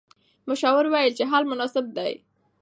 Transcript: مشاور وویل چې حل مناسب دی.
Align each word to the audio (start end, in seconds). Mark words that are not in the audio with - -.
مشاور 0.49 0.85
وویل 0.87 1.13
چې 1.17 1.23
حل 1.31 1.43
مناسب 1.51 1.85
دی. 1.97 2.13